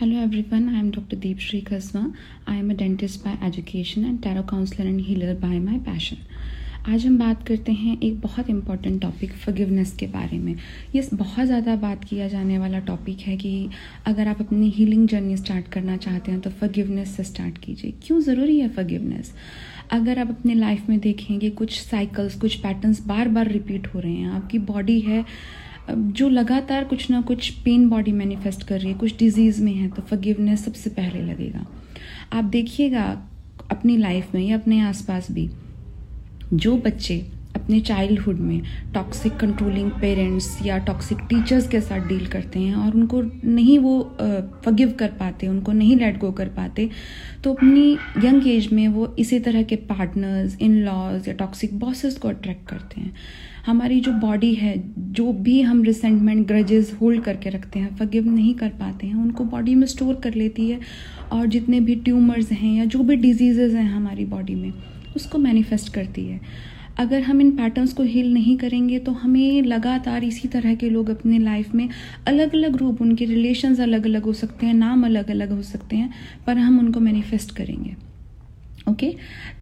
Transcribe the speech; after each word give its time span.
Hello 0.00 0.18
everyone, 0.18 0.74
I 0.74 0.78
am 0.78 0.92
Dr. 0.92 1.14
Deep 1.14 1.40
Shri 1.40 1.60
Khasma. 1.60 2.16
I 2.46 2.54
am 2.54 2.70
a 2.70 2.74
dentist 2.74 3.22
by 3.22 3.36
education 3.42 4.02
and 4.02 4.22
tarot 4.22 4.44
counselor 4.44 4.88
and 4.88 4.98
healer 4.98 5.34
by 5.34 5.58
my 5.58 5.78
passion. 5.78 6.24
आज 6.88 7.04
हम 7.06 7.18
बात 7.18 7.42
करते 7.46 7.72
हैं 7.72 7.96
एक 8.00 8.20
बहुत 8.20 8.48
important 8.50 9.00
topic 9.02 9.32
forgiveness 9.32 9.92
के 9.96 10.06
बारे 10.06 10.38
में। 10.38 10.54
ये 10.94 11.02
बहुत 11.14 11.46
ज़्यादा 11.46 11.74
बात 11.76 12.04
किया 12.04 12.28
जाने 12.28 12.58
वाला 12.58 12.78
टॉपिक 12.78 13.20
है 13.20 13.36
कि 13.36 13.68
अगर 14.06 14.28
आप 14.28 14.40
अपनी 14.40 14.68
हीलिंग 14.70 15.06
जर्नी 15.08 15.36
स्टार्ट 15.36 15.68
करना 15.68 15.96
चाहते 15.96 16.32
हैं 16.32 16.40
तो 16.40 16.50
फगिवनेस 16.52 17.14
से 17.16 17.24
स्टार्ट 17.24 17.58
कीजिए। 17.58 17.92
क्यों 18.02 18.20
ज़रूरी 18.20 18.58
है 18.60 18.68
फगिवनेस 18.70 19.32
अगर 19.90 20.18
आप 20.18 20.30
अपने 20.30 20.54
लाइफ 20.54 20.88
में 20.88 20.98
देखेंगे 21.00 21.50
कुछ 21.52 21.80
साइकिल्स 21.80 22.40
कुछ 22.40 22.56
पैटर्न्स 22.56 23.04
बार 23.06 23.28
बार 23.28 23.48
रिपीट 23.48 23.94
हो 23.94 24.00
रहे 24.00 24.12
हैं, 24.12 24.30
आपकी 24.30 24.58
बॉडी 24.60 25.00
है 25.00 25.24
जो 25.90 26.28
लगातार 26.30 26.84
कुछ 26.84 27.10
ना 27.10 27.20
कुछ 27.22 27.50
पेन 27.60 27.88
बॉडी 27.88 28.12
मैनिफेस्ट 28.14 28.62
कर 28.62 28.80
रही 28.80 28.92
है, 28.92 28.98
कुछ 28.98 29.18
डिज़ीज़ 29.18 29.62
में 29.62 29.74
है 29.74 29.88
तो 29.88 30.02
फगिवनेस 30.02 30.64
सबसे 30.64 30.90
पहले 30.90 31.22
लगेगा। 31.22 31.66
आप 32.32 32.44
देखिएगा 32.46 33.10
अपनी 33.70 33.96
लाइफ 33.96 34.34
में 34.34 34.42
या 34.42 34.58
अपने 34.58 34.80
आसपास 34.82 35.30
भी 35.32 35.50
जो 36.52 36.76
बच्चे 36.76 37.18
अपने 37.56 37.78
चाइल्डहुड 37.80 38.38
में 38.38 38.60
टॉक्सिक 38.94 39.36
कंट्रोलिंग 39.36 39.90
पेरेंट्स 40.00 40.46
या 40.66 40.76
टॉक्सिक 40.78 41.18
टीचर्स 41.30 41.68
के 41.68 41.80
साथ 41.80 42.06
डील 42.08 42.26
करते 42.26 42.58
हैं 42.58 42.74
और 42.76 42.94
उनको 42.94 43.20
नहीं 43.44 43.78
वो 43.78 44.00
फगिव 44.64 44.92
कर 44.98 45.08
पाते, 45.20 45.48
उनको 45.48 45.72
नहीं 45.72 45.96
लेट 45.96 46.18
गो 46.18 46.30
कर 46.32 46.48
पाते 46.48 46.88
तो 47.44 47.52
अपनी 47.54 47.92
यंग 48.24 48.46
एज 48.48 48.72
में 48.72 48.86
वो 48.88 49.14
इसी 49.18 49.38
तरह 49.40 49.62
के 49.62 49.76
पार्टनर्स 49.88 50.56
इन 50.60 50.76
लॉज 50.84 51.28
या 51.28 51.34
टॉक्सिक 51.34 51.78
बॉसेस 51.78 52.16
को 52.18 52.28
अट्रैक्ट 52.28 52.68
करते 52.68 53.00
हैं। 53.00 53.12
हमारी 53.66 54.00
जो 54.00 54.12
बॉडी 54.12 54.52
है, 54.54 54.74
जो 54.98 55.32
भी 55.32 55.60
हम 55.62 55.82
रिसेंटमेंट 55.82 56.46
ग्रजेस 56.48 56.96
होल्ड 57.00 57.22
करके 57.24 57.50
रखते 57.50 57.78
हैं 57.78 57.96
फगिव 57.96 58.26
नहीं 58.26 58.54
कर 58.54 58.68
पाते 58.70 59.06
हैं, 59.06 59.14
उनको 59.14 59.44
बॉडी 59.46 59.74
में 59.74 59.86
स्टोर 59.86 60.14
कर 60.14 60.34
लेती 60.34 60.70
है 60.70 60.80
और 61.32 61.46
जितने 61.46 61.80
भी 61.80 61.94
ट्यूमर्स 61.96 62.52
हैं 62.52 62.72
या 62.74 62.84
जो 62.84 62.98
भी 63.00 63.16
डिजीज़ेज़ 63.16 63.76
हैं 63.76 63.90
हमारी 63.90 64.24
बॉडी 64.26 64.54
में 64.54 64.72
उसको 65.16 65.38
मैनिफेस्ट 65.38 65.92
करती 65.94 66.24
है। 66.26 66.40
अगर 66.98 67.22
हम 67.22 67.40
इन 67.40 67.50
पैटर्न्स 67.50 67.92
को 67.92 68.02
हील 68.02 68.32
नहीं 68.34 68.56
करेंगे 68.56 68.98
तो 68.98 69.12
हमें 69.12 69.62
लगातार 69.62 70.24
इसी 70.24 70.48
तरह 70.48 70.74
के 70.74 70.90
लोग 70.90 71.10
अपने 71.10 71.38
लाइफ 71.38 71.74
में 71.74 71.88
अलग 72.26 72.54
अलग 72.54 72.76
रूप, 72.76 73.02
उनके 73.02 73.24
रिलेशंस 73.24 73.80
अलग 73.80 74.06
अलग 74.06 74.24
हो 74.24 74.32
सकते 74.32 74.66
हैं, 74.66 74.74
नाम 74.74 75.04
अलग 75.06 75.30
अलग 75.30 75.50
हो 75.50 75.62
सकते 75.62 75.96
हैं, 75.96 76.12
पर 76.46 76.58
हम 76.58 76.78
उनको 76.78 77.00
मैनिफेस्ट 77.00 77.56
करेंगे। 77.56 77.94
ओके 78.88 79.14